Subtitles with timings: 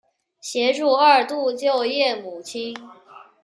[0.39, 2.75] 协助二度就业母亲